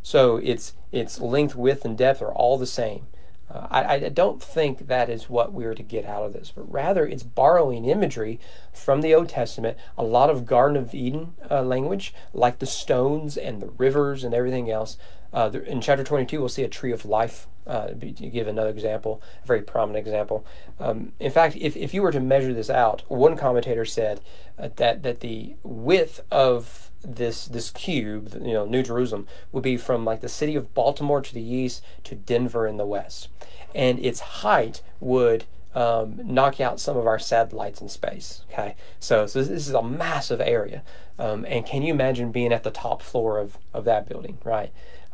So 0.02 0.36
its 0.36 0.74
its 0.92 1.20
length, 1.20 1.56
width, 1.56 1.84
and 1.84 1.98
depth 1.98 2.22
are 2.22 2.32
all 2.32 2.56
the 2.58 2.66
same. 2.66 3.06
Uh, 3.50 3.66
I, 3.70 3.94
I, 3.96 4.08
don't 4.08 4.42
think 4.42 4.86
that 4.86 5.10
is 5.10 5.28
what 5.28 5.52
we 5.52 5.64
are 5.66 5.74
to 5.74 5.82
get 5.82 6.06
out 6.06 6.24
of 6.24 6.32
this, 6.32 6.52
but 6.54 6.70
rather 6.70 7.06
it's 7.06 7.22
borrowing 7.22 7.84
imagery 7.84 8.40
from 8.72 9.02
the 9.02 9.14
Old 9.14 9.28
Testament, 9.28 9.76
a 9.98 10.02
lot 10.02 10.30
of 10.30 10.46
Garden 10.46 10.76
of 10.76 10.94
Eden 10.94 11.34
uh, 11.50 11.62
language, 11.62 12.14
like 12.32 12.58
the 12.58 12.66
stones 12.66 13.36
and 13.36 13.60
the 13.60 13.68
rivers 13.68 14.24
and 14.24 14.34
everything 14.34 14.70
else. 14.70 14.96
Uh, 15.32 15.50
in 15.66 15.80
chapter 15.80 16.04
22, 16.04 16.38
we'll 16.38 16.48
see 16.48 16.62
a 16.62 16.68
tree 16.68 16.92
of 16.92 17.04
life. 17.04 17.48
Uh, 17.66 17.88
to 17.88 18.10
give 18.10 18.46
another 18.46 18.68
example, 18.68 19.22
a 19.42 19.46
very 19.46 19.62
prominent 19.62 20.06
example. 20.06 20.44
Um, 20.78 21.12
in 21.18 21.30
fact, 21.30 21.56
if, 21.56 21.74
if 21.78 21.94
you 21.94 22.02
were 22.02 22.12
to 22.12 22.20
measure 22.20 22.52
this 22.52 22.68
out, 22.68 23.02
one 23.08 23.38
commentator 23.38 23.86
said 23.86 24.20
uh, 24.58 24.68
that 24.76 25.02
that 25.02 25.20
the 25.20 25.54
width 25.62 26.20
of 26.30 26.90
this 27.04 27.46
this 27.46 27.70
cube, 27.70 28.32
you 28.42 28.52
know, 28.52 28.64
New 28.64 28.82
Jerusalem, 28.82 29.26
would 29.52 29.62
be 29.62 29.76
from 29.76 30.04
like 30.04 30.20
the 30.20 30.28
city 30.28 30.56
of 30.56 30.74
Baltimore 30.74 31.20
to 31.20 31.34
the 31.34 31.42
east 31.42 31.82
to 32.04 32.14
Denver 32.14 32.66
in 32.66 32.76
the 32.76 32.86
west, 32.86 33.28
and 33.74 33.98
its 33.98 34.20
height 34.20 34.82
would 35.00 35.44
um, 35.74 36.20
knock 36.22 36.60
out 36.60 36.80
some 36.80 36.96
of 36.96 37.06
our 37.06 37.18
satellites 37.18 37.80
in 37.80 37.88
space. 37.88 38.42
Okay, 38.52 38.74
so 39.00 39.26
so 39.26 39.42
this 39.42 39.68
is 39.68 39.74
a 39.74 39.82
massive 39.82 40.40
area, 40.40 40.82
um, 41.18 41.44
and 41.48 41.66
can 41.66 41.82
you 41.82 41.92
imagine 41.92 42.32
being 42.32 42.52
at 42.52 42.62
the 42.62 42.70
top 42.70 43.02
floor 43.02 43.38
of 43.38 43.58
of 43.72 43.84
that 43.84 44.08
building, 44.08 44.38
right? 44.44 44.72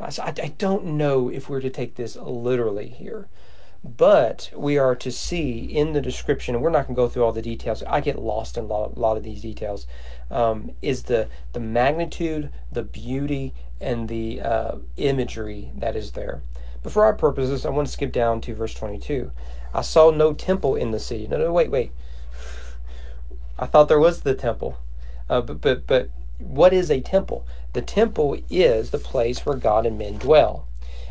So 0.08 0.22
I, 0.22 0.28
I 0.28 0.54
don't 0.56 0.84
know 0.84 1.28
if 1.28 1.50
we're 1.50 1.60
to 1.60 1.68
take 1.68 1.96
this 1.96 2.16
literally 2.16 2.88
here. 2.88 3.28
But 3.82 4.50
we 4.54 4.76
are 4.76 4.94
to 4.96 5.10
see 5.10 5.60
in 5.60 5.94
the 5.94 6.02
description, 6.02 6.54
and 6.54 6.62
we're 6.62 6.70
not 6.70 6.86
going 6.86 6.94
to 6.94 7.02
go 7.02 7.08
through 7.08 7.24
all 7.24 7.32
the 7.32 7.40
details. 7.40 7.82
I 7.84 8.00
get 8.00 8.18
lost 8.18 8.58
in 8.58 8.64
a 8.64 8.66
lot, 8.66 8.96
a 8.96 9.00
lot 9.00 9.16
of 9.16 9.22
these 9.22 9.40
details. 9.40 9.86
Um, 10.30 10.72
is 10.82 11.04
the 11.04 11.28
the 11.54 11.60
magnitude, 11.60 12.50
the 12.70 12.82
beauty, 12.82 13.54
and 13.80 14.08
the 14.08 14.42
uh, 14.42 14.76
imagery 14.96 15.72
that 15.74 15.96
is 15.96 16.12
there. 16.12 16.42
But 16.82 16.92
for 16.92 17.04
our 17.04 17.14
purposes, 17.14 17.64
I 17.64 17.70
want 17.70 17.88
to 17.88 17.92
skip 17.92 18.12
down 18.12 18.40
to 18.42 18.54
verse 18.54 18.74
22. 18.74 19.32
I 19.72 19.82
saw 19.82 20.10
no 20.10 20.34
temple 20.34 20.74
in 20.76 20.90
the 20.90 21.00
city. 21.00 21.26
No, 21.26 21.38
no, 21.38 21.52
wait, 21.52 21.70
wait. 21.70 21.92
I 23.58 23.66
thought 23.66 23.88
there 23.88 24.00
was 24.00 24.22
the 24.22 24.34
temple, 24.34 24.78
uh, 25.28 25.40
but 25.40 25.60
but 25.60 25.86
but 25.86 26.10
what 26.38 26.72
is 26.72 26.90
a 26.90 27.00
temple? 27.00 27.46
The 27.72 27.82
temple 27.82 28.38
is 28.50 28.90
the 28.90 28.98
place 28.98 29.44
where 29.46 29.56
God 29.56 29.86
and 29.86 29.98
men 29.98 30.18
dwell. 30.18 30.66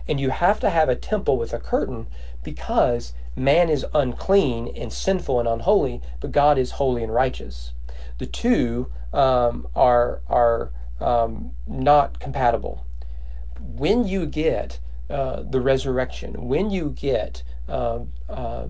And 0.07 0.19
you 0.19 0.31
have 0.31 0.59
to 0.61 0.71
have 0.71 0.89
a 0.89 0.95
temple 0.95 1.37
with 1.37 1.53
a 1.53 1.59
curtain 1.59 2.07
because 2.43 3.13
man 3.35 3.69
is 3.69 3.85
unclean 3.93 4.67
and 4.75 4.91
sinful 4.91 5.39
and 5.39 5.47
unholy, 5.47 6.01
but 6.19 6.31
God 6.31 6.57
is 6.57 6.71
holy 6.71 7.03
and 7.03 7.13
righteous. 7.13 7.73
The 8.17 8.25
two 8.25 8.91
um, 9.13 9.67
are 9.75 10.21
are 10.27 10.71
um, 10.99 11.51
not 11.67 12.19
compatible. 12.19 12.85
When 13.59 14.07
you 14.07 14.25
get 14.25 14.79
uh, 15.09 15.43
the 15.43 15.61
resurrection, 15.61 16.47
when 16.47 16.69
you 16.69 16.89
get 16.89 17.43
uh, 17.67 17.99
uh, 18.29 18.67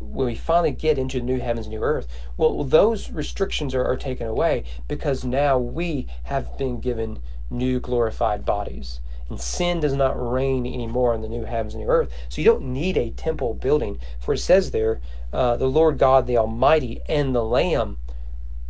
when 0.00 0.26
we 0.26 0.34
finally 0.34 0.72
get 0.72 0.98
into 0.98 1.18
the 1.18 1.24
new 1.24 1.38
heavens, 1.38 1.66
and 1.66 1.74
new 1.74 1.82
earth, 1.82 2.08
well, 2.36 2.64
those 2.64 3.10
restrictions 3.10 3.74
are, 3.74 3.84
are 3.84 3.96
taken 3.96 4.26
away 4.26 4.64
because 4.88 5.24
now 5.24 5.58
we 5.58 6.06
have 6.24 6.56
been 6.56 6.80
given 6.80 7.18
new 7.50 7.80
glorified 7.80 8.44
bodies. 8.44 9.00
And 9.30 9.40
sin 9.40 9.80
does 9.80 9.94
not 9.94 10.20
reign 10.20 10.66
anymore 10.66 11.14
in 11.14 11.22
the 11.22 11.28
new 11.28 11.44
heavens 11.44 11.74
and 11.74 11.84
new 11.84 11.88
earth. 11.88 12.12
So 12.28 12.42
you 12.42 12.46
don't 12.46 12.72
need 12.72 12.96
a 12.96 13.10
temple 13.10 13.54
building. 13.54 13.98
For 14.18 14.34
it 14.34 14.38
says 14.38 14.72
there, 14.72 15.00
uh, 15.32 15.56
the 15.56 15.68
Lord 15.68 15.96
God, 15.96 16.26
the 16.26 16.36
Almighty, 16.36 17.00
and 17.08 17.34
the 17.34 17.44
Lamb 17.44 17.98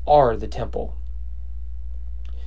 are 0.06 0.36
the 0.36 0.48
temple. 0.48 0.94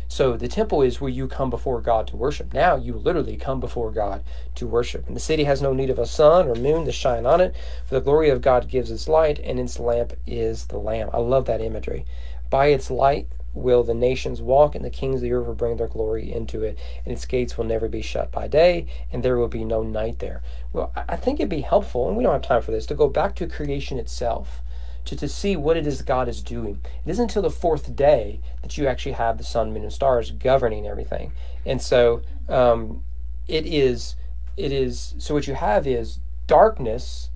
So 0.07 0.37
the 0.37 0.47
temple 0.47 0.83
is 0.83 1.01
where 1.01 1.09
you 1.09 1.27
come 1.27 1.49
before 1.49 1.81
God 1.81 2.05
to 2.07 2.15
worship. 2.15 2.53
Now 2.53 2.75
you 2.75 2.93
literally 2.93 3.35
come 3.35 3.59
before 3.59 3.89
God 3.89 4.23
to 4.53 4.67
worship. 4.67 5.07
And 5.07 5.15
the 5.15 5.19
city 5.19 5.45
has 5.45 5.59
no 5.59 5.73
need 5.73 5.89
of 5.89 5.97
a 5.97 6.05
sun 6.05 6.47
or 6.47 6.53
moon 6.53 6.85
to 6.85 6.91
shine 6.91 7.25
on 7.25 7.41
it, 7.41 7.55
for 7.87 7.95
the 7.95 8.01
glory 8.01 8.29
of 8.29 8.39
God 8.39 8.69
gives 8.69 8.91
its 8.91 9.07
light, 9.07 9.39
and 9.39 9.59
its 9.59 9.79
lamp 9.79 10.13
is 10.27 10.67
the 10.67 10.77
Lamb. 10.77 11.09
I 11.11 11.17
love 11.17 11.45
that 11.45 11.61
imagery. 11.61 12.05
By 12.51 12.67
its 12.67 12.91
light, 12.91 13.27
will 13.53 13.83
the 13.83 13.93
nations 13.93 14.41
walk, 14.41 14.75
and 14.75 14.83
the 14.83 14.89
kings 14.89 15.15
of 15.15 15.21
the 15.21 15.33
earth 15.33 15.47
will 15.47 15.55
bring 15.55 15.77
their 15.77 15.87
glory 15.87 16.31
into 16.31 16.63
it, 16.63 16.77
and 17.05 17.13
its 17.13 17.25
gates 17.25 17.57
will 17.57 17.65
never 17.65 17.87
be 17.87 18.01
shut 18.01 18.31
by 18.31 18.47
day, 18.47 18.85
and 19.11 19.23
there 19.23 19.37
will 19.37 19.47
be 19.47 19.63
no 19.63 19.83
night 19.83 20.19
there. 20.19 20.41
Well, 20.71 20.91
I 20.95 21.15
think 21.15 21.39
it'd 21.39 21.49
be 21.49 21.61
helpful, 21.61 22.07
and 22.07 22.17
we 22.17 22.23
don't 22.23 22.33
have 22.33 22.41
time 22.41 22.61
for 22.61 22.71
this, 22.71 22.85
to 22.87 22.95
go 22.95 23.07
back 23.07 23.35
to 23.35 23.47
creation 23.47 23.99
itself. 23.99 24.61
To, 25.05 25.17
to 25.17 25.27
see 25.27 25.57
what 25.57 25.75
it 25.75 25.85
is 25.85 26.01
God 26.01 26.29
is 26.29 26.41
doing. 26.41 26.79
It 27.05 27.11
isn't 27.11 27.23
until 27.23 27.41
the 27.41 27.49
fourth 27.49 27.93
day 27.93 28.39
that 28.61 28.77
you 28.77 28.87
actually 28.87 29.11
have 29.11 29.37
the 29.37 29.43
sun, 29.43 29.73
moon, 29.73 29.83
and 29.83 29.91
stars 29.91 30.31
governing 30.31 30.87
everything. 30.87 31.33
And 31.65 31.81
so 31.81 32.21
um, 32.47 33.03
it 33.45 33.65
is 33.65 34.15
it 34.55 34.71
is 34.71 35.13
so 35.17 35.33
what 35.33 35.45
you 35.45 35.55
have 35.55 35.85
is 35.87 36.19
darkness 36.47 37.31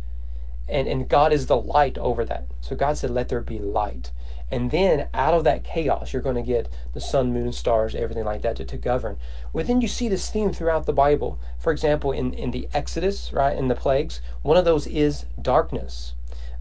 and, 0.70 0.88
and 0.88 1.10
God 1.10 1.32
is 1.32 1.48
the 1.48 1.58
light 1.58 1.98
over 1.98 2.26
that. 2.26 2.48
So 2.62 2.76
God 2.76 2.98
said, 2.98 3.10
Let 3.10 3.30
there 3.30 3.42
be 3.42 3.60
light. 3.60 4.12
And 4.50 4.72
then 4.72 5.08
out 5.14 5.34
of 5.34 5.44
that 5.44 5.66
chaos, 5.66 6.14
you're 6.14 6.22
going 6.22 6.36
to 6.36 6.42
get 6.42 6.70
the 6.94 7.02
sun, 7.02 7.34
moon, 7.34 7.52
stars, 7.52 7.94
everything 7.94 8.24
like 8.24 8.44
that 8.44 8.56
to, 8.58 8.66
to 8.66 8.78
govern. 8.78 9.18
Well, 9.52 9.66
then 9.66 9.82
you 9.82 9.90
see 9.90 10.08
this 10.08 10.30
theme 10.30 10.54
throughout 10.54 10.86
the 10.86 10.94
Bible. 10.94 11.38
For 11.60 11.72
example, 11.72 12.14
in, 12.14 12.34
in 12.34 12.52
the 12.52 12.70
Exodus, 12.74 13.34
right, 13.34 13.58
in 13.58 13.68
the 13.68 13.76
plagues, 13.76 14.22
one 14.44 14.56
of 14.56 14.64
those 14.64 14.88
is 14.88 15.26
darkness. 15.42 16.14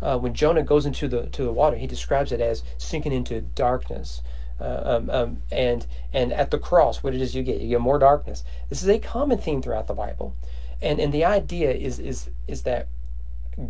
Uh, 0.02 0.18
when 0.18 0.34
Jonah 0.34 0.62
goes 0.62 0.84
into 0.84 1.08
the 1.08 1.26
to 1.26 1.44
the 1.44 1.52
water, 1.52 1.76
he 1.76 1.86
describes 1.86 2.32
it 2.32 2.40
as 2.40 2.62
sinking 2.76 3.12
into 3.12 3.40
darkness. 3.40 4.20
Uh, 4.60 4.80
um, 4.84 5.10
um, 5.10 5.42
and 5.50 5.86
and 6.12 6.32
at 6.32 6.50
the 6.50 6.58
cross, 6.58 7.02
what 7.02 7.14
it 7.14 7.20
is 7.20 7.34
you 7.34 7.42
get? 7.42 7.60
You 7.60 7.68
get 7.68 7.80
more 7.80 7.98
darkness. 7.98 8.42
This 8.68 8.82
is 8.82 8.88
a 8.88 8.98
common 8.98 9.38
theme 9.38 9.62
throughout 9.62 9.86
the 9.86 9.94
Bible, 9.94 10.34
and 10.82 10.98
and 10.98 11.14
the 11.14 11.24
idea 11.24 11.72
is 11.72 11.98
is 11.98 12.30
is 12.46 12.62
that 12.62 12.88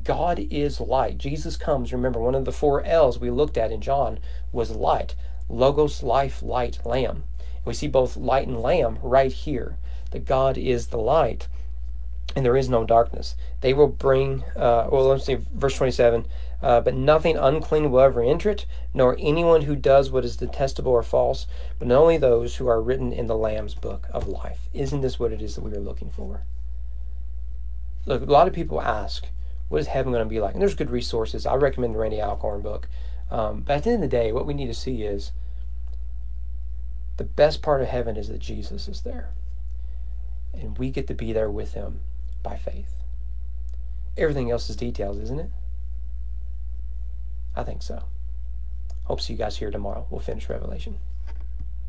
God 0.03 0.47
is 0.51 0.81
light. 0.81 1.19
Jesus 1.19 1.57
comes. 1.57 1.93
Remember, 1.93 2.21
one 2.21 2.35
of 2.35 2.45
the 2.45 2.53
four 2.53 2.83
L's 2.85 3.19
we 3.19 3.31
looked 3.31 3.57
at 3.57 3.71
in 3.71 3.81
John 3.81 4.19
was 4.51 4.71
light. 4.71 5.15
Logos, 5.49 6.03
life, 6.03 6.43
light, 6.43 6.85
lamb. 6.85 7.25
We 7.65 7.75
see 7.75 7.87
both 7.87 8.17
light 8.17 8.49
and 8.49 8.61
lamb 8.61 8.99
right 9.03 9.33
here. 9.33 9.77
That 10.11 10.25
God 10.25 10.57
is 10.57 10.89
the 10.89 10.99
light, 10.99 11.49
and 12.35 12.45
there 12.45 12.57
is 12.57 12.69
no 12.69 12.85
darkness. 12.85 13.37
They 13.61 13.75
will 13.75 13.89
bring, 13.89 14.45
uh, 14.55 14.89
well, 14.91 15.09
let's 15.09 15.27
see, 15.27 15.39
verse 15.55 15.77
27. 15.77 16.27
Uh, 16.63 16.81
but 16.81 16.95
nothing 16.95 17.37
unclean 17.37 17.91
will 17.91 18.01
ever 18.01 18.23
enter 18.23 18.51
it, 18.51 18.67
nor 18.95 19.17
anyone 19.19 19.63
who 19.63 19.77
does 19.77 20.11
what 20.11 20.25
is 20.25 20.37
detestable 20.37 20.93
or 20.93 21.03
false, 21.03 21.47
but 21.79 21.91
only 21.93 22.17
those 22.17 22.57
who 22.57 22.67
are 22.67 22.81
written 22.81 23.13
in 23.13 23.27
the 23.27 23.37
Lamb's 23.37 23.75
book 23.75 24.09
of 24.11 24.27
life. 24.27 24.69
Isn't 24.73 25.03
this 25.03 25.19
what 25.19 25.33
it 25.33 25.43
is 25.43 25.55
that 25.55 25.61
we 25.63 25.73
are 25.73 25.81
looking 25.81 26.11
for? 26.11 26.43
Look, 28.07 28.23
a 28.23 28.25
lot 28.27 28.49
of 28.49 28.55
people 28.55 28.81
ask, 28.81 29.27
what 29.69 29.81
is 29.81 29.89
heaven 29.89 30.13
going 30.13 30.25
to 30.25 30.29
be 30.29 30.41
like? 30.41 30.55
And 30.55 30.63
there's 30.63 30.75
good 30.75 30.91
resources. 30.91 31.47
I 31.47 31.55
recommend 31.55 31.95
the 31.95 31.99
Randy 31.99 32.21
Alcorn 32.21 32.63
book. 32.63 32.89
Um, 33.31 33.63
but 33.63 33.79
at 33.79 33.85
the 33.85 33.91
end 33.91 34.05
of 34.05 34.11
the 34.11 34.17
day, 34.17 34.33
what 34.33 34.47
we 34.47 34.55
need 34.55 34.69
to 34.69 34.75
see 34.75 35.03
is 35.03 35.33
the 37.17 37.25
best 37.25 37.63
part 37.63 37.83
of 37.83 37.89
heaven 37.89 38.17
is 38.17 38.29
that 38.29 38.39
Jesus 38.39 38.89
is 38.89 39.01
there. 39.01 39.31
And 40.55 40.79
we 40.79 40.91
get 40.91 41.07
to 41.09 41.15
be 41.15 41.33
there 41.33 41.51
with 41.51 41.75
him 41.75 42.01
by 42.43 42.57
faith. 42.57 43.03
Everything 44.17 44.51
else 44.51 44.71
is 44.71 44.77
details, 44.77 45.19
isn't 45.19 45.41
it? 45.41 45.51
I 47.55 47.63
think 47.65 47.83
so. 47.83 48.05
Hope 49.05 49.19
to 49.19 49.25
see 49.25 49.33
you 49.35 49.39
guys 49.39 49.57
here 49.57 49.71
tomorrow. 49.71 50.07
We'll 50.11 50.21
finish 50.21 50.49
Revelation. 50.49 50.99